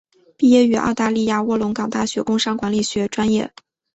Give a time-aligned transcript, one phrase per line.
[0.35, 3.53] 毕业于澳大利亚卧龙岗大学工商管理学专业。